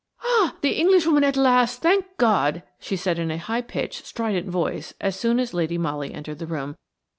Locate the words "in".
3.19-3.29